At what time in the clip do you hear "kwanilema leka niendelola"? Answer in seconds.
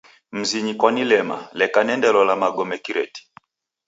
0.79-2.33